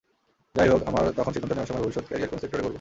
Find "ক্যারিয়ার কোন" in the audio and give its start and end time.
2.09-2.39